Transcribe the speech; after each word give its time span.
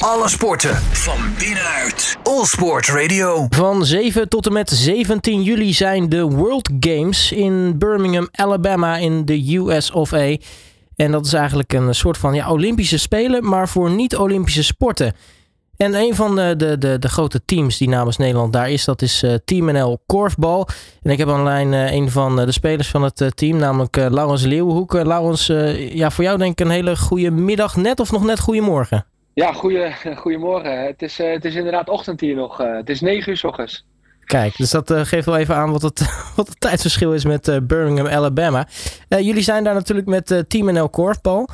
Alle 0.00 0.28
sporten 0.28 0.76
van 0.76 1.18
binnenuit. 1.38 2.16
All 2.22 2.44
Sport 2.44 2.88
Radio. 2.88 3.46
Van 3.48 3.84
7 3.84 4.28
tot 4.28 4.46
en 4.46 4.52
met 4.52 4.70
17 4.70 5.42
juli 5.42 5.72
zijn 5.72 6.08
de 6.08 6.22
World 6.22 6.70
Games 6.80 7.32
in 7.32 7.78
Birmingham, 7.78 8.28
Alabama 8.32 8.96
in 8.96 9.24
de 9.24 9.56
US 9.56 9.90
of 9.90 10.12
A. 10.12 10.36
En 10.96 11.10
dat 11.10 11.26
is 11.26 11.32
eigenlijk 11.32 11.72
een 11.72 11.94
soort 11.94 12.18
van 12.18 12.34
ja, 12.34 12.50
Olympische 12.50 12.98
Spelen, 12.98 13.48
maar 13.48 13.68
voor 13.68 13.90
niet-Olympische 13.90 14.62
sporten. 14.62 15.14
En 15.76 15.94
een 15.94 16.14
van 16.14 16.36
de, 16.36 16.54
de, 16.56 16.78
de, 16.78 16.98
de, 16.98 17.08
grote 17.08 17.44
teams 17.44 17.78
die 17.78 17.88
namens 17.88 18.16
Nederland 18.16 18.52
daar 18.52 18.70
is, 18.70 18.84
dat 18.84 19.02
is 19.02 19.22
uh, 19.22 19.34
Team 19.44 19.72
NL 19.72 20.02
Korfbal. 20.06 20.68
En 21.02 21.10
ik 21.10 21.18
heb 21.18 21.28
online 21.28 21.76
uh, 21.76 21.92
een 21.92 22.10
van 22.10 22.36
de 22.36 22.52
spelers 22.52 22.88
van 22.88 23.02
het 23.02 23.32
team, 23.34 23.56
namelijk 23.56 23.96
Laurens 23.96 24.44
Leeuwenhoek. 24.44 24.92
Laurens, 24.92 25.46
ja, 25.92 26.10
voor 26.10 26.24
jou 26.24 26.38
denk 26.38 26.52
ik 26.52 26.66
een 26.66 26.72
hele 26.72 26.96
goede 26.96 27.30
middag 27.30 27.76
net 27.76 28.00
of 28.00 28.12
nog 28.12 28.24
net 28.24 28.40
goedemorgen? 28.40 29.09
Ja, 29.34 29.52
goeie, 29.52 29.92
goedemorgen. 30.16 30.84
Het 30.86 31.02
is, 31.02 31.18
het 31.18 31.44
is 31.44 31.54
inderdaad 31.54 31.88
ochtend 31.88 32.20
hier 32.20 32.34
nog. 32.34 32.56
het 32.56 32.88
is 32.88 33.00
9 33.00 33.30
uur 33.30 33.36
s 33.36 33.44
ochtends. 33.44 33.84
Kijk, 34.24 34.56
dus 34.56 34.70
dat 34.70 34.92
geeft 34.92 35.26
wel 35.26 35.36
even 35.36 35.54
aan 35.54 35.72
wat 35.72 35.82
het, 35.82 36.00
wat 36.36 36.48
het 36.48 36.60
tijdsverschil 36.60 37.14
is 37.14 37.24
met 37.24 37.60
Birmingham, 37.66 38.06
Alabama. 38.06 38.66
jullie 39.08 39.42
zijn 39.42 39.64
daar 39.64 39.74
natuurlijk 39.74 40.08
met 40.08 40.44
Team 40.48 40.72
NL 40.72 40.88
Korfbal. 40.88 41.48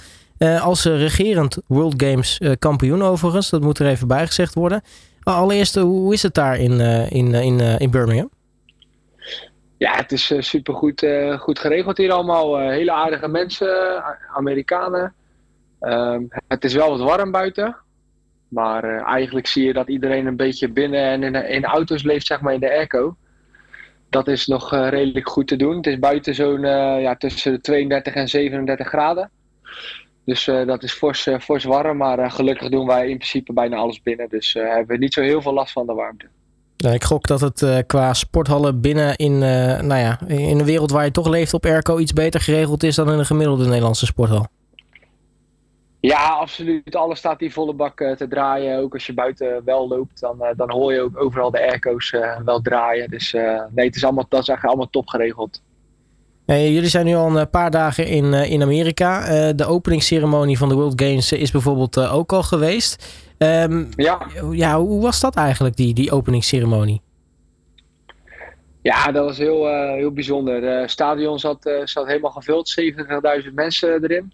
Als 0.61 0.85
regerend 0.85 1.59
World 1.67 2.03
Games 2.03 2.41
kampioen 2.59 3.03
overigens, 3.03 3.51
dat 3.51 3.61
moet 3.61 3.79
er 3.79 3.87
even 3.87 4.09
bijgezegd 4.09 4.55
worden. 4.55 4.83
allereerst, 5.23 5.75
hoe 5.75 6.13
is 6.13 6.23
het 6.23 6.35
daar 6.35 6.59
in, 6.59 6.81
in, 7.11 7.35
in, 7.35 7.61
in 7.61 7.91
Birmingham? 7.91 8.31
Ja, 9.79 9.97
het 9.97 10.13
is 10.13 10.33
super 10.39 10.75
goed, 10.75 11.07
goed 11.39 11.59
geregeld 11.59 11.97
hier 11.97 12.13
allemaal. 12.13 12.59
hele 12.59 12.93
aardige 12.93 13.29
mensen, 13.29 14.03
Amerikanen. 14.35 15.15
Ehm, 15.81 16.23
het 16.49 16.65
is 16.65 16.75
wel 16.75 16.91
wat 16.91 17.01
warm 17.01 17.31
buiten. 17.31 17.77
Maar 18.49 19.05
eigenlijk 19.05 19.47
zie 19.47 19.65
je 19.65 19.73
dat 19.73 19.89
iedereen 19.89 20.27
een 20.27 20.37
beetje 20.37 20.69
binnen 20.69 21.25
en 21.25 21.35
in, 21.35 21.65
auto's 21.65 22.03
leeft, 22.03 22.27
zeg 22.27 22.41
maar 22.41 22.55
in 22.55 22.61
de 22.61 22.71
airco. 22.71 23.17
Dat 24.11 24.29
is 24.29 24.47
nog 24.47 24.71
redelijk 24.71 25.29
goed 25.29 25.49
te 25.49 25.57
doen. 25.57 25.77
Het 25.77 25.87
is 25.87 25.99
buiten 25.99 26.35
zo'n 26.35 26.61
ja, 27.01 27.17
tussen 27.17 27.53
de 27.53 27.61
32 27.61 28.15
en 28.15 28.29
37 28.29 28.89
graden. 28.89 29.31
Dus 30.25 30.45
dat 30.45 30.83
is 30.83 30.93
fors, 30.93 31.29
fors 31.41 31.65
warm, 31.65 31.97
maar 31.97 32.31
gelukkig 32.31 32.69
doen 32.69 32.87
wij 32.87 33.09
in 33.09 33.17
principe 33.17 33.53
bijna 33.53 33.77
alles 33.77 34.03
binnen. 34.03 34.29
Dus 34.29 34.53
hebben 34.53 34.87
we 34.87 34.97
niet 34.97 35.15
zo 35.15 35.23
heel 35.23 35.43
veel 35.43 35.53
last 35.53 35.73
van 35.73 35.87
de 35.87 35.93
warmte. 35.93 36.27
Ik 36.77 37.05
gok 37.05 37.27
dat 37.27 37.41
het 37.41 37.85
qua 37.87 38.15
sporthallen 38.15 38.81
binnen 38.81 39.17
in, 39.17 39.39
nou 39.39 39.97
ja, 39.97 40.19
in 40.27 40.59
een 40.59 40.65
wereld 40.65 40.91
waar 40.91 41.05
je 41.05 41.11
toch 41.11 41.29
leeft 41.29 41.55
op 41.55 41.65
airco 41.65 41.99
iets 41.99 42.13
beter 42.13 42.41
geregeld 42.41 42.83
is 42.83 42.95
dan 42.95 43.13
in 43.13 43.19
een 43.19 43.27
gemiddelde 43.27 43.67
Nederlandse 43.67 44.07
sporthal. 44.07 44.47
Ja, 46.07 46.29
absoluut. 46.29 46.97
Alles 46.97 47.19
staat 47.19 47.41
hier 47.41 47.53
volle 47.53 47.75
bak 47.75 47.97
te 48.17 48.29
draaien. 48.29 48.79
Ook 48.79 48.93
als 48.93 49.07
je 49.07 49.15
buiten 49.15 49.65
wel 49.65 49.89
loopt, 49.89 50.21
dan, 50.21 50.39
dan 50.57 50.71
hoor 50.71 50.93
je 50.93 51.01
ook 51.01 51.21
overal 51.21 51.51
de 51.51 51.61
airco's 51.61 52.15
wel 52.45 52.61
draaien. 52.61 53.11
Dus 53.11 53.33
nee, 53.75 53.87
het 53.87 53.97
is 53.97 54.05
allemaal, 54.05 54.27
dat 54.29 54.41
is 54.41 54.49
eigenlijk 54.49 54.65
allemaal 54.65 54.91
top 54.91 55.09
geregeld. 55.09 55.63
Jullie 56.45 56.89
zijn 56.89 57.07
nu 57.07 57.15
al 57.15 57.39
een 57.39 57.51
paar 57.51 57.71
dagen 57.71 58.07
in, 58.07 58.33
in 58.35 58.63
Amerika. 58.63 59.53
De 59.53 59.67
openingsceremonie 59.67 60.59
van 60.59 60.69
de 60.69 60.75
World 60.75 61.03
Games 61.03 61.33
is 61.33 61.51
bijvoorbeeld 61.51 61.99
ook 61.99 62.33
al 62.33 62.43
geweest. 62.43 63.07
Um, 63.39 63.89
ja. 63.97 64.27
ja, 64.51 64.79
hoe 64.79 65.03
was 65.03 65.21
dat 65.21 65.37
eigenlijk, 65.37 65.77
die, 65.77 65.95
die 65.95 66.13
openingsceremonie? 66.13 67.01
Ja, 68.83 69.13
dat 69.13 69.25
was 69.25 69.39
heel, 69.39 69.67
heel 69.95 70.13
bijzonder. 70.13 70.63
Het 70.63 70.91
stadion 70.91 71.39
zat, 71.39 71.71
zat 71.85 72.07
helemaal 72.07 72.31
gevuld, 72.31 72.81
70.000 73.47 73.55
mensen 73.55 74.03
erin. 74.05 74.33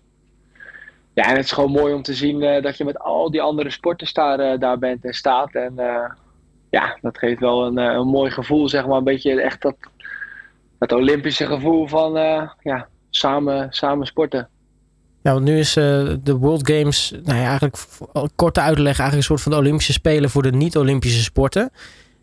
Ja, 1.14 1.24
en 1.24 1.36
het 1.36 1.44
is 1.44 1.52
gewoon 1.52 1.70
mooi 1.70 1.94
om 1.94 2.02
te 2.02 2.14
zien 2.14 2.62
dat 2.62 2.76
je 2.76 2.84
met 2.84 2.98
al 2.98 3.30
die 3.30 3.42
andere 3.42 3.70
sporters 3.70 4.12
daar, 4.12 4.58
daar 4.58 4.78
bent 4.78 5.04
en 5.04 5.14
staat. 5.14 5.54
En 5.54 5.74
ja, 6.70 6.98
dat 7.00 7.18
geeft 7.18 7.40
wel 7.40 7.66
een, 7.66 7.76
een 7.76 8.06
mooi 8.06 8.30
gevoel, 8.30 8.68
zeg 8.68 8.86
maar. 8.86 8.98
Een 8.98 9.04
beetje 9.04 9.42
echt 9.42 9.62
dat 9.62 9.76
het 10.78 10.92
Olympische 10.92 11.46
gevoel 11.46 11.86
van 11.86 12.12
ja, 12.60 12.88
samen, 13.10 13.66
samen 13.70 14.06
sporten. 14.06 14.48
Ja, 15.22 15.32
want 15.32 15.44
nu 15.44 15.58
is 15.58 15.72
de 15.72 16.36
World 16.38 16.70
Games, 16.70 17.10
nou 17.22 17.38
ja, 17.38 17.44
eigenlijk 17.44 17.76
korte 18.34 18.60
uitleg, 18.60 18.98
eigenlijk 18.98 19.16
een 19.16 19.22
soort 19.22 19.40
van 19.40 19.52
de 19.52 19.58
Olympische 19.58 19.92
Spelen 19.92 20.30
voor 20.30 20.42
de 20.42 20.52
niet-Olympische 20.52 21.22
sporten. 21.22 21.70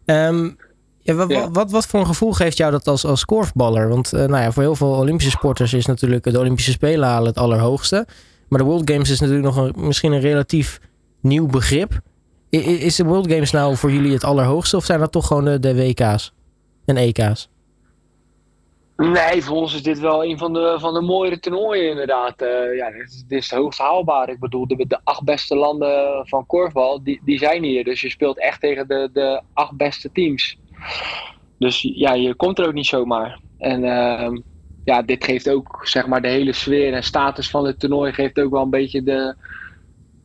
Um, 0.05 0.57
ja, 0.99 1.13
wat, 1.13 1.29
ja. 1.29 1.51
Wat, 1.51 1.71
wat, 1.71 1.85
voor 1.85 1.99
een 1.99 2.05
gevoel 2.05 2.33
geeft 2.33 2.57
jou 2.57 2.71
dat 2.71 2.87
als, 2.87 3.05
als 3.05 3.25
korfballer? 3.25 3.89
Want 3.89 4.11
nou 4.11 4.37
ja, 4.37 4.51
voor 4.51 4.63
heel 4.63 4.75
veel 4.75 4.91
Olympische 4.91 5.31
sporters 5.31 5.73
is 5.73 5.85
natuurlijk 5.85 6.23
de 6.23 6.39
Olympische 6.39 6.71
Spelen 6.71 7.07
halen 7.07 7.27
het 7.27 7.37
allerhoogste. 7.37 8.07
Maar 8.49 8.59
de 8.59 8.65
World 8.65 8.91
Games 8.91 9.09
is 9.09 9.19
natuurlijk 9.19 9.55
nog 9.55 9.55
een, 9.55 9.73
misschien 9.75 10.11
een 10.11 10.19
relatief 10.19 10.79
nieuw 11.21 11.47
begrip. 11.47 11.99
Is 12.49 12.95
de 12.95 13.03
World 13.03 13.31
Games 13.31 13.51
nou 13.51 13.75
voor 13.75 13.91
jullie 13.91 14.13
het 14.13 14.23
allerhoogste 14.23 14.75
of 14.75 14.85
zijn 14.85 14.99
dat 14.99 15.11
toch 15.11 15.27
gewoon 15.27 15.61
de, 15.61 15.75
WK's 15.75 16.33
en 16.85 16.97
EK's? 16.97 17.49
Nee, 18.97 19.43
voor 19.43 19.55
ons 19.55 19.73
is 19.73 19.83
dit 19.83 19.99
wel 19.99 20.25
een 20.25 20.37
van 20.37 20.53
de, 20.53 20.77
van 20.79 20.93
de 20.93 21.01
mooiere 21.01 21.39
toernooien 21.39 21.89
inderdaad. 21.89 22.41
Uh, 22.41 22.75
ja, 22.77 22.91
dit, 22.91 23.25
dit, 23.27 23.37
is 23.39 23.49
het 23.49 23.59
hoogst 23.59 23.79
haalbaar. 23.79 24.29
Ik 24.29 24.39
bedoel, 24.39 24.67
de, 24.67 24.85
de 24.87 24.99
acht 25.03 25.23
beste 25.23 25.55
landen 25.55 26.27
van 26.27 26.45
korfbal, 26.45 27.03
die, 27.03 27.21
die 27.25 27.37
zijn 27.37 27.63
hier. 27.63 27.83
Dus 27.83 28.01
je 28.01 28.09
speelt 28.09 28.39
echt 28.39 28.61
tegen 28.61 28.87
de, 28.87 29.09
de 29.13 29.41
acht 29.53 29.77
beste 29.77 30.11
teams. 30.11 30.57
Dus 31.57 31.81
ja, 31.95 32.13
je 32.13 32.35
komt 32.35 32.59
er 32.59 32.67
ook 32.67 32.73
niet 32.73 32.85
zomaar. 32.85 33.39
En 33.57 33.83
uh, 33.83 34.39
ja, 34.89 35.01
dit 35.01 35.23
geeft 35.23 35.49
ook 35.49 35.79
zeg 35.83 36.07
maar 36.07 36.21
de 36.21 36.27
hele 36.27 36.53
sfeer 36.53 36.93
en 36.93 37.03
status 37.03 37.49
van 37.49 37.65
het 37.65 37.79
toernooi 37.79 38.13
geeft 38.13 38.39
ook 38.39 38.51
wel 38.51 38.61
een 38.61 38.69
beetje 38.69 39.03
de, 39.03 39.35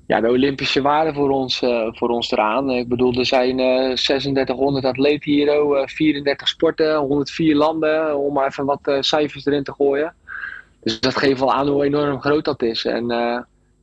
ja, 0.06 0.20
de 0.20 0.28
Olympische 0.28 0.82
waarde 0.82 1.14
voor 1.14 1.30
ons, 1.30 1.62
uh, 1.62 1.88
voor 1.92 2.08
ons 2.08 2.30
eraan. 2.30 2.70
Ik 2.70 2.88
bedoel, 2.88 3.14
er 3.14 3.26
zijn 3.26 3.58
uh, 3.58 3.94
3600 3.94 4.84
atleten 4.84 5.30
hier, 5.30 5.46
uh, 5.46 5.86
34 5.86 6.48
sporten, 6.48 6.96
104 6.96 7.54
landen, 7.54 8.18
om 8.18 8.32
maar 8.32 8.46
even 8.46 8.64
wat 8.64 8.96
cijfers 9.00 9.46
erin 9.46 9.64
te 9.64 9.72
gooien. 9.72 10.14
Dus 10.80 11.00
dat 11.00 11.16
geeft 11.16 11.40
wel 11.40 11.52
aan 11.52 11.68
hoe 11.68 11.84
enorm 11.84 12.20
groot 12.20 12.44
dat 12.44 12.62
is. 12.62 12.84
En 12.84 13.06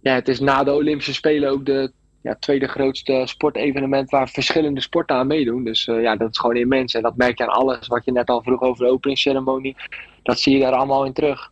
ja, 0.01 0.13
het 0.13 0.27
is 0.27 0.39
na 0.39 0.63
de 0.63 0.73
Olympische 0.73 1.13
Spelen 1.13 1.49
ook 1.49 1.65
de 1.65 1.91
ja, 2.21 2.35
tweede 2.39 2.67
grootste 2.67 3.21
sportevenement 3.25 4.09
waar 4.09 4.29
verschillende 4.29 4.81
sporten 4.81 5.15
aan 5.15 5.27
meedoen. 5.27 5.63
Dus 5.63 5.85
ja, 5.85 6.15
dat 6.15 6.29
is 6.31 6.37
gewoon 6.37 6.55
immens. 6.55 6.93
En 6.93 7.01
dat 7.01 7.17
merk 7.17 7.37
je 7.37 7.43
aan 7.43 7.55
alles 7.55 7.87
wat 7.87 8.05
je 8.05 8.11
net 8.11 8.29
al 8.29 8.41
vroeg 8.41 8.61
over 8.61 8.85
de 8.85 8.91
openingsceremonie. 8.91 9.75
Dat 10.23 10.39
zie 10.39 10.53
je 10.53 10.61
daar 10.61 10.73
allemaal 10.73 11.05
in 11.05 11.13
terug. 11.13 11.51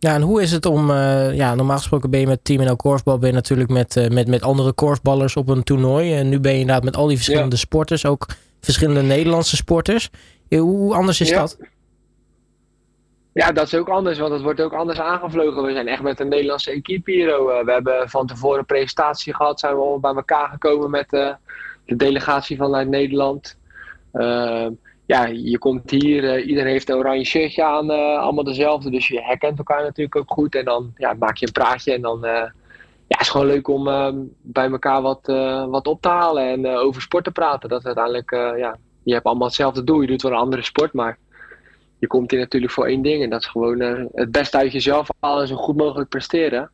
Ja, 0.00 0.14
en 0.14 0.22
hoe 0.22 0.42
is 0.42 0.52
het 0.52 0.66
om, 0.66 0.90
uh, 0.90 1.36
ja, 1.36 1.54
normaal 1.54 1.76
gesproken 1.76 2.10
ben 2.10 2.20
je 2.20 2.26
met 2.26 2.44
Team 2.44 2.64
NL 2.64 2.76
Korfbal, 2.76 3.18
ben 3.18 3.28
je 3.28 3.34
natuurlijk 3.34 3.70
met, 3.70 3.96
uh, 3.96 4.08
met, 4.08 4.28
met 4.28 4.42
andere 4.42 4.72
korfballers 4.72 5.36
op 5.36 5.48
een 5.48 5.62
toernooi. 5.62 6.14
En 6.14 6.28
nu 6.28 6.40
ben 6.40 6.52
je 6.52 6.58
inderdaad 6.58 6.84
met 6.84 6.96
al 6.96 7.06
die 7.06 7.16
verschillende 7.16 7.54
ja. 7.54 7.60
sporters, 7.60 8.06
ook 8.06 8.26
verschillende 8.60 9.02
Nederlandse 9.02 9.56
sporters. 9.56 10.10
Hoe 10.48 10.94
anders 10.94 11.20
is 11.20 11.28
ja. 11.28 11.38
dat? 11.38 11.58
Ja, 13.32 13.52
dat 13.52 13.66
is 13.66 13.74
ook 13.74 13.88
anders, 13.88 14.18
want 14.18 14.32
het 14.32 14.42
wordt 14.42 14.60
ook 14.60 14.72
anders 14.72 15.00
aangevlogen. 15.00 15.62
We 15.62 15.72
zijn 15.72 15.88
echt 15.88 16.02
met 16.02 16.20
een 16.20 16.28
Nederlandse 16.28 16.70
equipe 16.70 17.10
hier. 17.10 17.28
Uh, 17.28 17.64
we 17.64 17.72
hebben 17.72 18.08
van 18.08 18.26
tevoren 18.26 18.58
een 18.58 18.64
presentatie 18.64 19.34
gehad, 19.34 19.60
zijn 19.60 19.74
we 19.74 19.80
al 19.80 20.00
bij 20.00 20.14
elkaar 20.14 20.48
gekomen 20.48 20.90
met 20.90 21.10
de 21.10 21.36
delegatie 21.96 22.56
vanuit 22.56 22.88
Nederland 22.88 23.56
ja, 25.10 25.26
je 25.26 25.58
komt 25.58 25.90
hier, 25.90 26.24
uh, 26.24 26.46
iedereen 26.46 26.72
heeft 26.72 26.88
een 26.88 26.96
oranje 26.96 27.24
shirtje 27.24 27.64
aan, 27.64 27.90
uh, 27.90 28.18
allemaal 28.18 28.44
dezelfde. 28.44 28.90
Dus 28.90 29.08
je 29.08 29.22
herkent 29.22 29.58
elkaar 29.58 29.82
natuurlijk 29.82 30.16
ook 30.16 30.30
goed. 30.30 30.54
En 30.54 30.64
dan 30.64 30.92
ja, 30.96 31.14
maak 31.18 31.36
je 31.36 31.46
een 31.46 31.52
praatje 31.52 31.92
en 31.92 32.00
dan 32.00 32.24
uh, 32.24 32.30
ja, 32.30 33.16
het 33.16 33.20
is 33.20 33.28
gewoon 33.28 33.46
leuk 33.46 33.68
om 33.68 33.84
bij 34.42 34.70
elkaar 34.70 35.02
wat, 35.02 35.20
wat 35.70 35.86
op 35.86 36.02
te 36.02 36.08
halen 36.08 36.48
en 36.48 36.66
over 36.66 37.02
sport 37.02 37.24
te 37.24 37.30
praten. 37.30 37.68
Dat 37.68 37.84
uiteindelijk, 37.84 38.30
ja, 38.30 38.76
je 39.02 39.12
hebt 39.12 39.24
allemaal 39.24 39.46
hetzelfde 39.46 39.84
doel. 39.84 40.00
Je 40.00 40.06
doet 40.06 40.22
wel 40.22 40.32
een 40.32 40.38
andere 40.38 40.62
sport, 40.62 40.92
maar 40.92 41.18
je 41.98 42.06
komt 42.06 42.30
hier 42.30 42.40
natuurlijk 42.40 42.72
voor 42.72 42.86
één 42.86 43.02
ding. 43.02 43.22
En 43.22 43.30
dat 43.30 43.40
is 43.40 43.46
gewoon 43.46 43.80
het 44.12 44.30
beste 44.30 44.56
uit 44.56 44.72
jezelf 44.72 45.08
halen 45.20 45.42
en 45.42 45.48
zo 45.48 45.56
goed 45.56 45.76
mogelijk 45.76 46.08
presteren. 46.08 46.70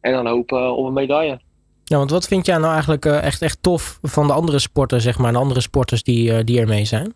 En 0.00 0.12
dan 0.12 0.26
hopen 0.26 0.76
op 0.76 0.86
een 0.86 0.92
medaille. 0.92 1.40
Ja, 1.84 1.96
want 1.96 2.10
wat 2.10 2.26
vind 2.26 2.46
jij 2.46 2.58
nou 2.58 2.72
eigenlijk 2.72 3.04
echt, 3.04 3.42
echt 3.42 3.58
tof 3.60 3.98
van 4.02 4.26
de 4.26 4.32
andere 4.32 4.58
sporten, 4.58 5.00
zeg 5.00 5.18
maar, 5.18 5.32
de 5.32 5.38
andere 5.38 5.60
sporters 5.60 6.02
die, 6.02 6.44
die 6.44 6.60
er 6.60 6.68
mee 6.68 6.84
zijn? 6.84 7.14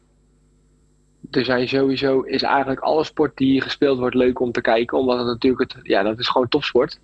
Er 1.31 1.45
zijn 1.45 1.69
sowieso, 1.69 2.21
is 2.21 2.43
eigenlijk 2.43 2.81
alle 2.81 3.05
sport 3.05 3.37
die 3.37 3.61
gespeeld 3.61 3.99
wordt 3.99 4.15
leuk 4.15 4.41
om 4.41 4.53
te 4.53 4.61
kijken. 4.61 4.99
Omdat 4.99 5.19
het 5.19 5.27
natuurlijk, 5.27 5.73
het, 5.73 5.81
ja, 5.83 6.03
dat 6.03 6.19
is 6.19 6.29
gewoon 6.29 6.49
topsport. 6.49 7.01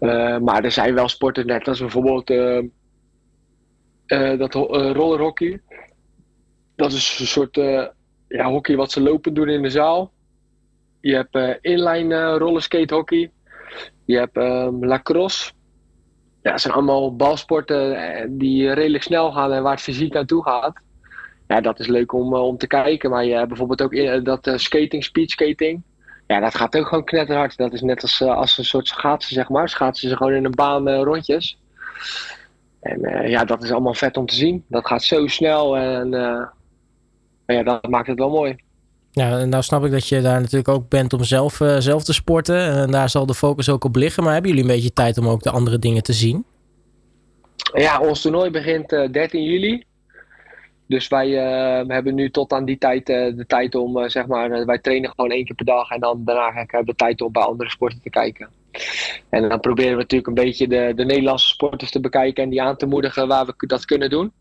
Uh, 0.00 0.38
maar 0.38 0.64
er 0.64 0.70
zijn 0.70 0.94
wel 0.94 1.08
sporten, 1.08 1.46
net 1.46 1.68
als 1.68 1.80
bijvoorbeeld 1.80 2.30
uh, 2.30 2.62
uh, 4.06 4.38
dat 4.38 4.54
rollerhockey. 4.54 5.60
Dat 6.76 6.92
is 6.92 7.18
een 7.18 7.26
soort 7.26 7.54
ja, 8.28 8.50
hockey 8.50 8.76
wat 8.76 8.90
ze 8.90 9.00
lopen 9.00 9.34
doen 9.34 9.48
in 9.48 9.62
de 9.62 9.70
zaal. 9.70 10.12
Je 11.00 11.14
hebt 11.14 11.58
inline 11.60 12.38
rollerskate 12.38 12.94
hockey. 12.94 13.30
Je 14.04 14.16
hebt 14.16 14.36
lacrosse. 14.84 15.52
Ja, 16.42 16.50
dat 16.50 16.60
zijn 16.60 16.74
allemaal 16.74 17.16
balsporten 17.16 18.38
die 18.38 18.72
redelijk 18.72 19.02
snel 19.02 19.32
gaan 19.32 19.52
en 19.52 19.62
waar 19.62 19.72
het 19.72 19.80
fysiek 19.80 20.12
naartoe 20.12 20.42
gaat 20.42 20.82
ja, 21.46 21.60
dat 21.60 21.80
is 21.80 21.86
leuk 21.86 22.12
om, 22.12 22.34
om 22.34 22.58
te 22.58 22.66
kijken. 22.66 23.10
Maar 23.10 23.24
je 23.24 23.34
hebt 23.34 23.48
bijvoorbeeld 23.48 23.82
ook 23.82 23.92
in, 23.92 24.24
dat 24.24 24.52
skating, 24.54 25.04
speedskating. 25.04 25.82
Ja, 26.26 26.40
dat 26.40 26.54
gaat 26.54 26.76
ook 26.76 26.86
gewoon 26.86 27.04
knetterhard. 27.04 27.56
Dat 27.56 27.72
is 27.72 27.80
net 27.80 28.02
als, 28.02 28.22
als 28.22 28.58
een 28.58 28.64
soort 28.64 28.86
schaatsen, 28.86 29.34
zeg 29.34 29.48
maar. 29.48 29.68
Schaatsen 29.68 30.08
ze 30.08 30.16
gewoon 30.16 30.32
in 30.32 30.44
een 30.44 30.54
baan 30.54 30.88
rondjes. 30.88 31.58
En 32.80 33.28
ja, 33.28 33.44
dat 33.44 33.62
is 33.62 33.70
allemaal 33.70 33.94
vet 33.94 34.16
om 34.16 34.26
te 34.26 34.34
zien. 34.34 34.64
Dat 34.68 34.86
gaat 34.86 35.02
zo 35.02 35.26
snel 35.26 35.76
en 35.76 36.10
ja, 37.46 37.62
dat 37.62 37.88
maakt 37.88 38.06
het 38.06 38.18
wel 38.18 38.30
mooi. 38.30 38.56
Ja, 39.10 39.44
nou 39.44 39.62
snap 39.62 39.84
ik 39.84 39.90
dat 39.90 40.08
je 40.08 40.20
daar 40.20 40.40
natuurlijk 40.40 40.68
ook 40.68 40.88
bent 40.88 41.12
om 41.12 41.24
zelf, 41.24 41.60
zelf 41.78 42.04
te 42.04 42.12
sporten. 42.12 42.56
En 42.56 42.90
daar 42.90 43.08
zal 43.08 43.26
de 43.26 43.34
focus 43.34 43.68
ook 43.68 43.84
op 43.84 43.96
liggen. 43.96 44.22
Maar 44.22 44.32
hebben 44.32 44.50
jullie 44.50 44.66
een 44.66 44.74
beetje 44.74 44.92
tijd 44.92 45.18
om 45.18 45.28
ook 45.28 45.42
de 45.42 45.50
andere 45.50 45.78
dingen 45.78 46.02
te 46.02 46.12
zien? 46.12 46.44
Ja, 47.74 48.00
ons 48.00 48.20
toernooi 48.20 48.50
begint 48.50 48.88
13 48.88 49.42
juli. 49.42 49.84
Dus 50.92 51.08
wij 51.08 51.28
uh, 51.28 51.88
hebben 51.88 52.14
nu 52.14 52.30
tot 52.30 52.52
aan 52.52 52.64
die 52.64 52.78
tijd 52.78 53.08
uh, 53.08 53.36
de 53.36 53.46
tijd 53.46 53.74
om, 53.74 53.98
uh, 53.98 54.08
zeg 54.08 54.26
maar, 54.26 54.66
wij 54.66 54.78
trainen 54.78 55.10
gewoon 55.10 55.30
één 55.30 55.44
keer 55.44 55.54
per 55.54 55.64
dag 55.64 55.90
en 55.90 56.00
dan 56.00 56.24
daarna 56.24 56.52
hebben 56.52 56.84
we 56.84 56.94
tijd 56.94 57.20
om 57.20 57.32
bij 57.32 57.42
andere 57.42 57.70
sporten 57.70 58.00
te 58.02 58.10
kijken. 58.10 58.48
En 59.28 59.48
dan 59.48 59.60
proberen 59.60 59.92
we 59.92 59.96
natuurlijk 59.96 60.28
een 60.28 60.44
beetje 60.44 60.68
de, 60.68 60.92
de 60.96 61.04
Nederlandse 61.04 61.48
sporters 61.48 61.90
te 61.90 62.00
bekijken 62.00 62.42
en 62.44 62.50
die 62.50 62.62
aan 62.62 62.76
te 62.76 62.86
moedigen 62.86 63.28
waar 63.28 63.46
we 63.46 63.66
dat 63.66 63.84
kunnen 63.84 64.10
doen. 64.10 64.32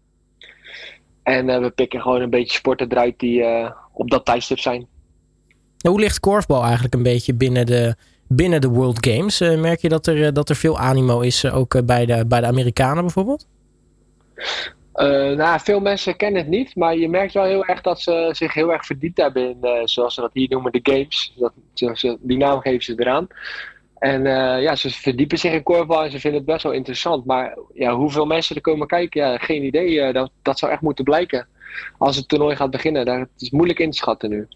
En 1.23 1.61
we 1.61 1.69
pikken 1.69 2.01
gewoon 2.01 2.21
een 2.21 2.29
beetje 2.29 2.57
sporten 2.57 2.91
eruit 2.91 3.19
die 3.19 3.45
op 3.93 4.09
dat 4.09 4.25
tijdstip 4.25 4.59
zijn. 4.59 4.87
Hoe 5.87 5.99
ligt 5.99 6.19
korfbal 6.19 6.63
eigenlijk 6.63 6.93
een 6.93 7.03
beetje 7.03 7.33
binnen 7.33 7.65
de, 7.65 7.95
binnen 8.27 8.61
de 8.61 8.69
World 8.69 9.07
Games? 9.07 9.39
merk 9.39 9.81
je 9.81 9.89
dat 9.89 10.07
er, 10.07 10.33
dat 10.33 10.49
er 10.49 10.55
veel 10.55 10.79
animo 10.79 11.19
is, 11.19 11.51
ook 11.51 11.85
bij, 11.85 12.05
de, 12.05 12.25
bij 12.25 12.39
de 12.39 12.47
Amerikanen 12.47 13.03
bijvoorbeeld? 13.03 13.47
Uh, 14.95 15.37
nou, 15.37 15.59
veel 15.59 15.79
mensen 15.79 16.15
kennen 16.15 16.41
het 16.41 16.49
niet, 16.49 16.75
maar 16.75 16.97
je 16.97 17.09
merkt 17.09 17.33
wel 17.33 17.43
heel 17.43 17.65
erg 17.65 17.81
dat 17.81 18.01
ze 18.01 18.29
zich 18.31 18.53
heel 18.53 18.71
erg 18.71 18.85
verdiept 18.85 19.17
hebben 19.17 19.49
in, 19.49 19.57
uh, 19.61 19.71
zoals 19.83 20.13
ze 20.13 20.21
dat 20.21 20.33
hier 20.33 20.49
noemen, 20.49 20.71
de 20.71 20.79
games. 20.83 21.33
Dat, 21.37 21.53
die 22.19 22.37
naam 22.37 22.59
geven 22.59 22.83
ze 22.83 22.93
eraan. 22.97 23.27
En 23.99 24.25
uh, 24.25 24.61
ja, 24.61 24.75
ze 24.75 24.89
verdiepen 24.89 25.37
zich 25.37 25.53
in 25.53 25.63
korfbal 25.63 26.03
en 26.03 26.11
ze 26.11 26.19
vinden 26.19 26.39
het 26.39 26.49
best 26.49 26.63
wel 26.63 26.71
interessant. 26.71 27.25
Maar 27.25 27.57
ja, 27.73 27.95
hoeveel 27.95 28.25
mensen 28.25 28.55
er 28.55 28.61
komen 28.61 28.87
kijken, 28.87 29.21
ja, 29.21 29.37
geen 29.37 29.63
idee. 29.63 30.13
dat, 30.13 30.31
dat 30.41 30.59
zou 30.59 30.71
echt 30.71 30.81
moeten 30.81 31.03
blijken 31.03 31.47
als 31.97 32.15
het 32.15 32.27
toernooi 32.27 32.55
gaat 32.55 32.71
beginnen. 32.71 33.05
Dat 33.05 33.27
is 33.37 33.49
moeilijk 33.49 33.79
in 33.79 33.91
te 33.91 33.97
schatten 33.97 34.29
nu. 34.29 34.47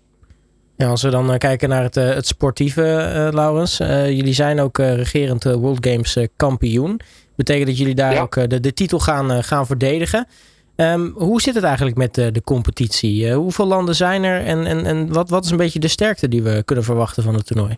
Ja, 0.77 0.89
als 0.89 1.03
we 1.03 1.09
dan 1.09 1.37
kijken 1.37 1.69
naar 1.69 1.83
het, 1.83 1.95
het 1.95 2.27
sportieve, 2.27 3.29
Laurens. 3.33 3.77
jullie 3.77 4.33
zijn 4.33 4.59
ook 4.59 4.77
regerend 4.77 5.43
World 5.43 5.87
Games 5.87 6.17
kampioen. 6.35 6.99
Betekent 7.35 7.67
dat 7.67 7.77
jullie 7.77 7.95
daar 7.95 8.21
ook 8.21 8.49
de, 8.49 8.59
de 8.59 8.73
titel 8.73 8.99
gaan, 8.99 9.43
gaan 9.43 9.65
verdedigen. 9.65 10.27
Um, 10.75 11.13
hoe 11.15 11.41
zit 11.41 11.55
het 11.55 11.63
eigenlijk 11.63 11.97
met 11.97 12.15
de, 12.15 12.31
de 12.31 12.41
competitie? 12.41 13.25
Uh, 13.25 13.35
hoeveel 13.35 13.65
landen 13.65 13.95
zijn 13.95 14.23
er 14.23 14.45
en, 14.45 14.65
en, 14.65 14.85
en 14.85 15.13
wat, 15.13 15.29
wat 15.29 15.45
is 15.45 15.51
een 15.51 15.57
beetje 15.57 15.79
de 15.79 15.87
sterkte 15.87 16.27
die 16.27 16.43
we 16.43 16.63
kunnen 16.63 16.85
verwachten 16.85 17.23
van 17.23 17.33
het 17.33 17.45
toernooi? 17.45 17.77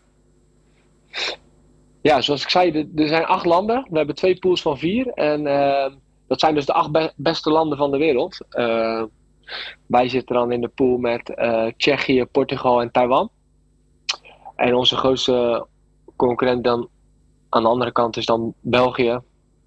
Ja, 2.01 2.21
zoals 2.21 2.44
ik 2.44 2.50
zei, 2.50 2.89
er 2.95 3.07
zijn 3.07 3.25
acht 3.25 3.45
landen. 3.45 3.88
We 3.89 3.98
hebben 3.98 4.15
twee 4.15 4.39
pools 4.39 4.62
van 4.62 4.77
vier. 4.77 5.07
En 5.07 5.45
uh, 5.45 5.86
dat 6.27 6.39
zijn 6.39 6.56
dus 6.56 6.65
de 6.65 6.74
acht 6.74 6.92
be 6.92 7.12
beste 7.15 7.51
landen 7.51 7.77
van 7.77 7.92
de 7.92 7.98
wereld. 7.98 8.45
Uh, 8.51 9.04
wij 9.86 10.09
zitten 10.09 10.36
dan 10.36 10.51
in 10.51 10.62
de 10.62 10.68
pool 10.68 10.98
met 10.98 11.38
Tsjechië, 11.77 12.25
Portugal 12.31 12.81
en 12.81 12.92
Taiwan. 12.92 13.30
En 14.56 14.75
onze 14.75 14.95
grootste 14.95 15.65
concurrent 16.15 16.63
dan 16.63 16.89
aan 17.50 17.63
de 17.63 17.69
andere 17.69 17.92
kant 17.92 18.18
is 18.18 18.25
dan 18.25 18.54
België, 18.62 19.19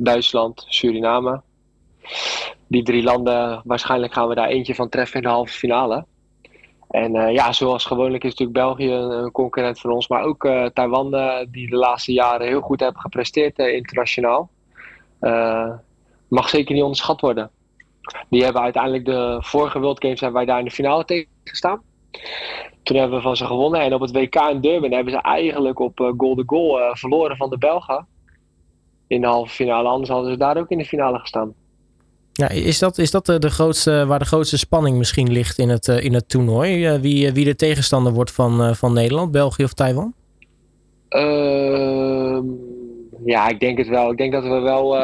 Duitsland, 0.03 0.65
Suriname. 0.69 1.43
Die 2.67 2.83
drie 2.83 3.03
landen, 3.03 3.61
waarschijnlijk 3.65 4.13
gaan 4.13 4.29
we 4.29 4.35
daar 4.35 4.49
eentje 4.49 4.75
van 4.75 4.89
treffen 4.89 5.17
in 5.17 5.23
de 5.23 5.29
halve 5.29 5.53
finale. 5.53 6.05
En 6.89 7.15
uh, 7.15 7.33
ja, 7.33 7.53
zoals 7.53 7.85
gewoonlijk 7.85 8.25
is 8.25 8.31
natuurlijk 8.31 8.59
België 8.59 8.91
een 8.93 9.31
concurrent 9.31 9.81
van 9.81 9.91
ons, 9.91 10.09
maar 10.09 10.23
ook 10.23 10.45
uh, 10.45 10.67
Taiwan, 10.67 11.15
uh, 11.15 11.37
die 11.49 11.71
de 11.71 11.77
laatste 11.77 12.13
jaren 12.13 12.47
heel 12.47 12.61
goed 12.61 12.81
hebben 12.81 13.01
gepresteerd 13.01 13.59
internationaal. 13.59 14.51
mag 16.29 16.49
zeker 16.49 16.75
niet 16.75 16.83
onderschat 16.83 17.21
worden. 17.21 17.51
Die 18.29 18.45
hebben 18.45 18.63
uiteindelijk 18.63 19.05
de 19.05 19.39
vorige 19.41 19.81
World 19.81 20.01
Games 20.01 20.21
hebben 20.21 20.39
wij 20.39 20.47
daar 20.47 20.59
in 20.59 20.65
de 20.65 20.71
finale 20.71 21.05
tegen 21.05 21.31
gestaan. 21.45 21.83
Toen 22.83 22.97
hebben 22.97 23.17
we 23.17 23.23
van 23.23 23.37
ze 23.37 23.47
gewonnen 23.47 23.81
en 23.81 23.95
op 23.95 24.01
het 24.01 24.13
WK 24.13 24.35
in 24.35 24.61
Durban 24.61 24.93
hebben 24.93 25.13
ze 25.13 25.21
eigenlijk 25.21 25.79
op 25.79 26.15
goal 26.17 26.43
goal 26.47 26.95
verloren 26.95 27.37
van 27.37 27.51
de 27.51 27.59
Belgen 27.59 28.07
in 29.11 29.21
de 29.21 29.27
halve 29.27 29.55
finale. 29.55 29.89
Anders 29.89 30.11
hadden 30.11 30.31
ze 30.33 30.39
daar 30.39 30.57
ook 30.57 30.71
in 30.71 30.79
de 30.79 30.85
finale 30.85 31.19
gestaan. 31.19 31.55
Ja, 32.33 32.49
is 32.49 32.79
dat, 32.79 32.99
is 32.99 33.11
dat 33.11 33.27
de, 33.27 33.51
grootste, 33.51 34.07
waar 34.07 34.19
de 34.19 34.25
grootste 34.25 34.59
spanning 34.59 34.97
misschien 34.97 35.33
ligt 35.33 35.59
in 35.59 35.69
het, 35.69 35.89
eh, 35.89 36.05
in 36.05 36.15
het 36.15 36.29
toernooi? 36.29 36.87
Eh, 36.87 37.01
wie, 37.01 37.33
wie 37.33 37.45
de 37.45 37.57
tegenstander 37.57 38.13
wordt 38.13 38.33
van, 38.33 38.63
eh, 38.63 38.75
van 38.75 38.93
Nederland, 38.93 39.31
België 39.31 39.65
of 39.65 39.73
Taiwan? 39.73 40.15
Uh, 41.11 42.41
ja, 43.25 43.49
ik 43.49 43.61
denk 43.61 43.79
het 43.79 43.89
wel. 43.89 44.11
Ik 44.11 44.17
denk 44.17 44.33
dat 44.33 44.43
we 44.43 44.59
wel 44.59 44.97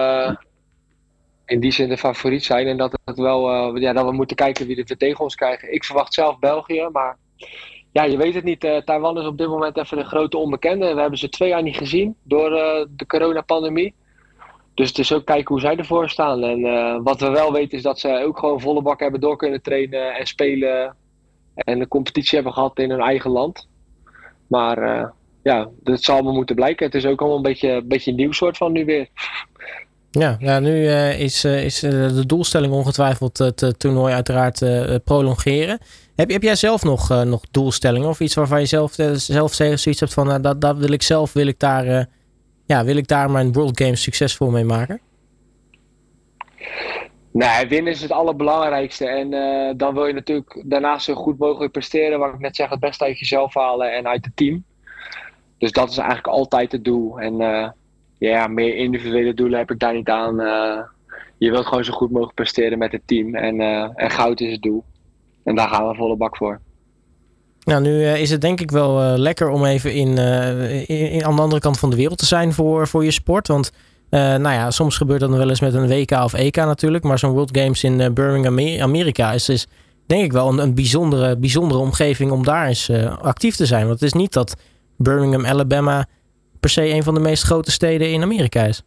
in 1.47 1.61
die 1.61 1.73
zin 1.73 1.88
de 1.88 1.99
favoriet 1.99 2.44
zijn. 2.44 2.67
En 2.67 2.76
dat, 2.76 2.99
het 3.05 3.19
wel, 3.19 3.76
ja, 3.76 3.93
dat 3.93 4.05
we 4.05 4.12
moeten 4.12 4.37
kijken 4.37 4.67
wie 4.67 4.85
er 4.85 4.97
tegen 4.97 5.25
ons 5.25 5.35
krijgen. 5.35 5.75
Ik 5.75 5.85
verwacht 5.85 6.14
zelf 6.14 6.38
België, 6.38 6.88
maar 6.93 7.17
ja, 7.96 8.04
je 8.04 8.16
weet 8.16 8.34
het 8.34 8.44
niet. 8.44 8.60
Taiwan 8.84 9.19
is 9.19 9.26
op 9.26 9.38
dit 9.38 9.48
moment 9.48 9.78
even 9.78 9.98
een 9.98 10.04
grote 10.04 10.37
onbekende. 10.37 10.94
We 10.94 11.00
hebben 11.00 11.19
ze 11.19 11.28
twee 11.28 11.48
jaar 11.48 11.62
niet 11.62 11.76
gezien 11.76 12.16
door 12.22 12.50
de 12.96 13.06
coronapandemie. 13.06 13.94
Dus 14.75 14.88
het 14.88 14.98
is 14.98 15.12
ook 15.12 15.25
kijken 15.25 15.48
hoe 15.48 15.60
zij 15.60 15.76
ervoor 15.76 16.08
staan. 16.08 16.43
En 16.43 16.58
uh, 16.58 16.98
wat 17.02 17.20
we 17.20 17.31
wel 17.31 17.52
weten 17.52 17.76
is 17.76 17.82
dat 17.82 17.98
ze 17.98 18.25
ook 18.26 18.38
gewoon 18.38 18.60
volle 18.60 18.82
bak 18.82 19.00
hebben 19.00 19.20
door 19.20 19.37
kunnen 19.37 19.62
trainen 19.62 20.14
en 20.14 20.26
spelen. 20.26 20.96
En 21.54 21.78
de 21.78 21.88
competitie 21.88 22.34
hebben 22.34 22.52
gehad 22.52 22.78
in 22.78 22.90
hun 22.90 23.00
eigen 23.00 23.31
land. 23.31 23.69
Maar 24.46 25.12
ja, 25.43 25.69
dat 25.82 26.02
zal 26.02 26.22
me 26.22 26.32
moeten 26.32 26.54
blijken. 26.54 26.87
Het 26.87 26.94
is 26.94 27.06
ook 27.06 27.20
allemaal 27.20 27.37
een 27.37 27.43
beetje, 27.43 27.70
een 27.70 27.88
beetje 27.88 28.10
een 28.10 28.16
nieuw 28.16 28.32
soort 28.32 28.56
van 28.56 28.72
nu 28.72 28.84
weer. 28.84 29.08
Ja, 30.10 30.37
ja 30.38 30.60
nu 30.60 30.88
is, 31.10 31.44
is 31.44 31.81
de 31.81 32.26
doelstelling 32.26 32.72
ongetwijfeld 32.72 33.38
het 33.38 33.75
toernooi 33.78 34.14
uiteraard 34.14 34.64
prolongeren. 35.04 35.78
Heb, 36.16 36.30
heb 36.30 36.42
jij 36.42 36.56
zelf 36.56 36.82
nog, 36.82 37.24
nog 37.24 37.42
doelstellingen 37.50 38.08
of 38.08 38.20
iets 38.20 38.34
waarvan 38.34 38.60
je 38.60 38.66
zelf, 38.66 38.92
zelf 39.14 39.54
zoiets 39.54 40.00
hebt 40.00 40.14
van 40.14 40.42
dat, 40.42 40.60
dat 40.60 40.76
wil 40.76 40.92
ik 40.92 41.02
zelf, 41.02 41.32
wil 41.32 41.46
ik 41.46 41.58
daar 41.58 42.08
ja, 42.66 42.84
wil 42.84 42.96
ik 42.96 43.08
daar 43.08 43.30
mijn 43.30 43.52
World 43.52 43.80
Games 43.80 44.02
succesvol 44.02 44.50
mee 44.50 44.64
maken? 44.64 45.00
Nee, 47.30 47.66
winnen 47.68 47.92
is 47.92 48.02
het 48.02 48.12
allerbelangrijkste. 48.12 49.06
En 49.06 49.30
dan 49.76 49.94
wil 49.94 50.06
je 50.06 50.12
natuurlijk 50.12 50.62
daarnaast 50.66 51.04
zo 51.04 51.14
goed 51.14 51.38
mogelijk 51.38 51.72
presteren. 51.72 52.19
Wat 52.19 52.34
ik 52.34 52.40
net 52.40 52.56
zeg, 52.56 52.70
het 52.70 52.80
beste 52.80 53.04
uit 53.04 53.19
jezelf 53.19 53.54
halen 53.54 53.92
en 53.92 54.06
uit 54.06 54.24
het 54.24 54.36
team. 54.36 54.64
Dus 55.58 55.72
dat 55.72 55.90
is 55.90 55.96
eigenlijk 55.96 56.28
altijd 56.28 56.72
het 56.72 56.84
doel. 56.84 57.20
En 57.20 57.36
meer 58.54 58.76
individuele 58.76 59.34
doelen 59.34 59.58
heb 59.58 59.70
ik 59.70 59.78
daar 59.78 59.94
niet 59.94 60.08
aan. 60.08 60.36
Je 61.38 61.50
wilt 61.50 61.66
gewoon 61.66 61.84
zo 61.84 61.92
goed 61.92 62.10
mogelijk 62.10 62.34
presteren 62.34 62.78
met 62.78 62.92
het 62.92 63.02
team. 63.04 63.34
En, 63.34 63.60
en 63.94 64.10
goud 64.10 64.41
is 64.41 64.52
het 64.52 64.62
doel. 64.62 64.84
En 65.46 65.55
daar 65.55 65.69
gaan 65.69 65.88
we 65.88 65.94
volle 65.94 66.17
bak 66.17 66.36
voor. 66.36 66.60
Nou, 67.65 67.82
nu 67.82 67.91
uh, 67.91 68.20
is 68.20 68.31
het 68.31 68.41
denk 68.41 68.60
ik 68.60 68.70
wel 68.70 69.03
uh, 69.03 69.19
lekker 69.19 69.48
om 69.48 69.65
even 69.65 69.94
in, 69.94 70.08
uh, 70.08 70.88
in, 70.88 71.24
aan 71.24 71.36
de 71.36 71.43
andere 71.43 71.60
kant 71.60 71.79
van 71.79 71.91
de 71.91 71.96
wereld 71.96 72.19
te 72.19 72.26
zijn 72.26 72.53
voor, 72.53 72.88
voor 72.88 73.05
je 73.05 73.10
sport. 73.10 73.48
Want 73.48 73.72
nou 74.10 74.43
ja, 74.43 74.70
soms 74.70 74.96
gebeurt 74.96 75.20
dat 75.20 75.31
wel 75.31 75.48
eens 75.48 75.60
met 75.60 75.74
een 75.74 75.88
WK 75.88 76.10
of 76.10 76.34
EK 76.34 76.56
natuurlijk. 76.56 77.05
Maar 77.05 77.19
zo'n 77.19 77.32
World 77.32 77.58
Games 77.58 77.84
in 77.84 78.15
Birmingham, 78.15 78.81
Amerika 78.82 79.32
is, 79.32 79.48
is 79.48 79.67
denk 80.06 80.24
ik 80.24 80.32
wel 80.32 80.48
een, 80.48 80.58
een 80.58 80.74
bijzondere, 80.74 81.36
bijzondere 81.36 81.81
omgeving 81.81 82.31
om 82.31 82.44
daar 82.44 82.67
eens 82.67 82.91
actief 83.20 83.56
te 83.56 83.67
zijn. 83.67 83.86
Want 83.86 84.00
het 84.00 84.03
is 84.03 84.12
niet 84.12 84.32
dat 84.32 84.56
Birmingham, 84.96 85.46
Alabama 85.46 86.06
per 86.60 86.70
se 86.70 86.88
een 86.88 87.03
van 87.03 87.15
de 87.15 87.20
meest 87.20 87.43
grote 87.43 87.70
steden 87.70 88.12
in 88.12 88.22
Amerika 88.22 88.65
is. 88.65 88.82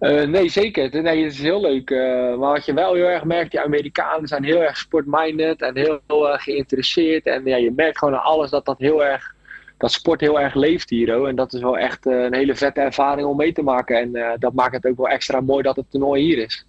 Uh, 0.00 0.22
nee, 0.22 0.48
zeker. 0.48 1.02
Nee, 1.02 1.24
het 1.24 1.32
is 1.32 1.40
heel 1.40 1.60
leuk. 1.60 1.90
Uh, 1.90 2.36
maar 2.36 2.52
wat 2.52 2.64
je 2.64 2.74
wel 2.74 2.94
heel 2.94 3.06
erg 3.06 3.24
merkt, 3.24 3.50
die 3.50 3.60
Amerikanen 3.60 4.28
zijn 4.28 4.44
heel 4.44 4.62
erg 4.62 4.76
sportminded 4.76 5.62
en 5.62 5.76
heel, 5.76 6.00
uh, 6.08 6.38
geïnteresseerd. 6.38 7.26
En 7.26 7.44
ja, 7.44 7.56
je 7.56 7.72
merkt 7.76 7.98
gewoon 7.98 8.14
aan 8.14 8.22
alles 8.22 8.50
dat 8.50 8.64
dat 8.64 8.78
heel 8.78 9.04
erg, 9.04 9.34
dat 9.78 9.92
sport 9.92 10.20
heel 10.20 10.40
erg 10.40 10.54
leeft 10.54 10.90
hier. 10.90 11.26
En 11.26 11.36
dat 11.36 11.52
is 11.52 11.60
wel 11.60 11.78
echt 11.78 12.06
een 12.06 12.34
hele 12.34 12.54
vette 12.54 12.80
ervaring 12.80 13.26
om 13.26 13.36
mee 13.36 13.52
te 13.52 13.62
maken. 13.62 14.00
En 14.00 14.36
dat 14.38 14.52
maakt 14.52 14.74
het 14.74 14.86
ook 14.86 14.96
wel 14.96 15.08
extra 15.08 15.40
mooi 15.40 15.62
dat 15.62 15.76
het 15.76 15.90
toernooi 15.90 16.22
hier 16.22 16.38
is. 16.38 16.64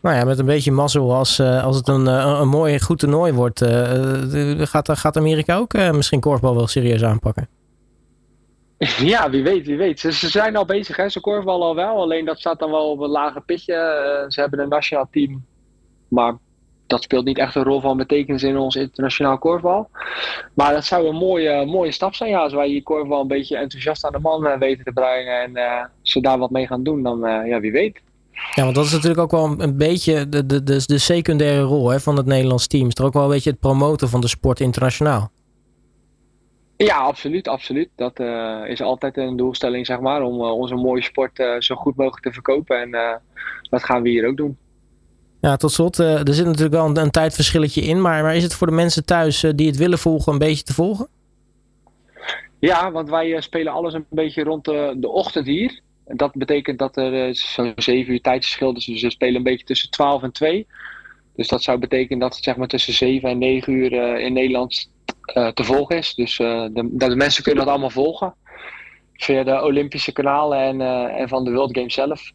Nou 0.00 0.16
ja, 0.16 0.24
met 0.24 0.38
een 0.38 0.46
beetje 0.46 0.72
mazzel, 0.72 1.14
als, 1.14 1.40
als 1.40 1.76
het 1.76 1.88
een, 1.88 2.06
een 2.06 2.48
mooi, 2.48 2.80
goed 2.80 2.98
toernooi 2.98 3.32
wordt, 3.32 3.64
gaat, 4.58 4.98
gaat 4.98 5.16
Amerika 5.16 5.56
ook 5.56 5.72
misschien 5.72 6.20
korfbal 6.20 6.54
wel 6.54 6.66
serieus 6.66 7.04
aanpakken. 7.04 7.48
Ja, 9.12 9.30
wie 9.30 9.42
weet, 9.42 9.66
wie 9.66 9.76
weet. 9.76 10.00
Ze, 10.00 10.12
zijn 10.12 10.56
al 10.56 10.64
bezig, 10.64 10.96
hè. 10.96 11.08
ze 11.08 11.20
korfballen 11.20 11.66
al 11.66 11.74
wel. 11.74 12.00
Alleen 12.00 12.24
dat 12.24 12.38
staat 12.38 12.58
dan 12.58 12.70
wel 12.70 12.90
op 12.90 13.00
een 13.00 13.08
lager 13.08 13.42
pitje. 13.42 13.74
Uh, 13.74 14.30
ze 14.30 14.40
hebben 14.40 14.58
een 14.58 14.68
nationaal 14.68 15.08
team. 15.10 15.44
Maar 16.08 16.36
dat 16.86 17.02
speelt 17.02 17.24
niet 17.24 17.38
echt 17.38 17.54
een 17.54 17.64
rol 17.64 17.80
van 17.80 17.96
betekenis 17.96 18.42
in 18.42 18.56
ons 18.56 18.76
internationaal 18.76 19.38
korfbal. 19.38 19.90
Maar 20.54 20.72
dat 20.72 20.84
zou 20.84 21.06
een 21.06 21.14
mooie, 21.14 21.66
mooie 21.66 21.92
stap 21.92 22.14
zijn. 22.14 22.30
Ja, 22.30 22.42
als 22.42 22.52
wij 22.52 22.68
hier 22.68 22.82
korfbal 22.82 23.20
een 23.20 23.28
beetje 23.28 23.56
enthousiast 23.56 24.04
aan 24.04 24.12
de 24.12 24.18
man 24.18 24.46
uh, 24.46 24.58
weten 24.58 24.84
te 24.84 24.92
brengen. 24.92 25.42
En 25.42 25.50
uh, 25.56 25.84
ze 26.02 26.20
daar 26.20 26.38
wat 26.38 26.50
mee 26.50 26.66
gaan 26.66 26.82
doen, 26.82 27.02
dan 27.02 27.18
ja, 27.46 27.60
wie 27.60 27.72
weet. 27.72 28.00
Ja, 28.54 28.62
want 28.62 28.74
dat 28.74 28.84
is 28.84 28.92
natuurlijk 28.92 29.20
ook 29.20 29.30
wel 29.30 29.54
een 29.58 29.76
beetje 29.76 30.28
de, 30.28 30.46
de, 30.46 30.62
de, 30.62 30.82
de 30.86 30.98
secundaire 30.98 31.60
rol 31.60 31.88
hè, 31.88 32.00
van 32.00 32.16
het 32.16 32.26
Nederlands 32.26 32.66
team. 32.66 32.86
Is 32.86 32.94
er 32.94 33.04
ook 33.04 33.12
wel 33.12 33.22
een 33.22 33.28
beetje 33.28 33.50
het 33.50 33.60
promoten 33.60 34.08
van 34.08 34.20
de 34.20 34.28
sport 34.28 34.60
internationaal. 34.60 35.30
Ja, 36.78 36.96
absoluut, 36.96 37.48
absoluut. 37.48 37.88
Dat 37.96 38.20
is 38.68 38.80
altijd 38.80 39.16
een 39.16 39.36
doelstelling, 39.36 39.86
zeg 39.86 40.00
maar, 40.00 40.22
om 40.22 40.40
onze 40.40 40.74
mooie 40.74 41.02
sport 41.02 41.44
zo 41.58 41.74
goed 41.74 41.96
mogelijk 41.96 42.22
te 42.22 42.32
verkopen. 42.32 42.80
En 42.80 43.20
dat 43.70 43.84
gaan 43.84 44.02
we 44.02 44.08
hier 44.08 44.26
ook 44.26 44.36
doen. 44.36 44.56
Ja, 45.40 45.56
tot 45.56 45.72
slot, 45.72 45.98
er 45.98 46.34
zit 46.34 46.44
natuurlijk 46.44 46.74
wel 46.74 46.86
een, 46.86 46.96
een 46.96 47.10
tijdverschilletje 47.10 47.80
in, 47.80 48.00
maar, 48.00 48.22
maar 48.22 48.36
is 48.36 48.42
het 48.42 48.54
voor 48.54 48.66
de 48.66 48.72
mensen 48.72 49.04
thuis 49.04 49.40
die 49.54 49.66
het 49.66 49.76
willen 49.76 49.98
volgen 49.98 50.32
een 50.32 50.38
beetje 50.38 50.64
te 50.64 50.74
volgen? 50.74 51.08
Ja, 52.58 52.92
want 52.92 53.08
wij 53.08 53.40
spelen 53.40 53.72
alles 53.72 53.94
een 53.94 54.06
beetje 54.10 54.42
rond 54.42 54.64
de, 54.64 54.94
de 54.96 55.08
ochtend 55.08 55.46
hier. 55.46 55.80
En 56.04 56.16
dat 56.16 56.32
betekent 56.32 56.78
dat 56.78 56.96
er 56.96 57.34
zo'n 57.34 57.72
7 57.76 58.12
uur 58.12 58.20
tijdsverschil 58.20 58.76
is. 58.76 58.84
Dus 58.84 59.02
we 59.02 59.10
spelen 59.10 59.36
een 59.36 59.42
beetje 59.42 59.66
tussen 59.66 59.90
12 59.90 60.22
en 60.22 60.32
2. 60.32 60.66
Dus 61.34 61.48
dat 61.48 61.62
zou 61.62 61.78
betekenen 61.78 62.18
dat 62.18 62.34
het 62.34 62.44
zeg 62.44 62.56
maar 62.56 62.68
tussen 62.68 62.92
7 62.92 63.28
en 63.28 63.38
9 63.38 63.72
uur 63.72 64.18
in 64.20 64.32
Nederland 64.32 64.90
te 65.54 65.64
volgen 65.64 65.96
is. 65.96 66.14
Dus 66.14 66.38
uh, 66.38 66.62
de, 66.72 66.88
dat 66.92 67.10
de 67.10 67.16
mensen 67.16 67.42
kunnen 67.42 67.64
dat 67.64 67.72
allemaal 67.72 67.90
volgen. 67.90 68.34
Via 69.12 69.44
de 69.44 69.62
Olympische 69.62 70.12
kanalen 70.12 70.58
en, 70.58 70.80
en 71.16 71.28
van 71.28 71.44
de 71.44 71.52
World 71.52 71.76
Games 71.76 71.94
zelf. 71.94 72.32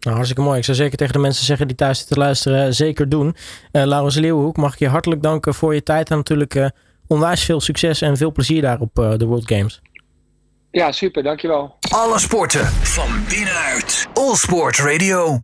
Nou, 0.00 0.14
hartstikke 0.14 0.42
mooi. 0.42 0.58
Ik 0.58 0.64
zou 0.64 0.76
zeker 0.76 0.96
tegen 0.96 1.12
de 1.12 1.18
mensen 1.18 1.44
zeggen 1.44 1.66
die 1.66 1.76
thuis 1.76 1.98
zitten 1.98 2.18
luisteren, 2.18 2.74
zeker 2.74 3.08
doen. 3.08 3.36
Uh, 3.72 3.84
Laurens 3.84 4.16
Leeuwenhoek, 4.16 4.56
mag 4.56 4.72
ik 4.72 4.78
je 4.78 4.88
hartelijk 4.88 5.22
danken 5.22 5.54
voor 5.54 5.74
je 5.74 5.82
tijd. 5.82 6.10
En 6.10 6.16
natuurlijk 6.16 6.70
onwijs 7.06 7.44
veel 7.44 7.60
succes 7.60 8.00
en 8.00 8.16
veel 8.16 8.32
plezier 8.32 8.62
daar 8.62 8.80
op 8.80 8.94
de 8.94 9.26
World 9.26 9.52
Games. 9.52 9.80
Ja, 10.70 10.92
super. 10.92 11.22
Dankjewel. 11.22 11.74
Alle 11.90 12.18
sporten 12.18 12.66
van 12.66 13.24
binnenuit. 13.28 14.08
All 14.14 14.34
Sport 14.34 14.78
Radio. 14.78 15.36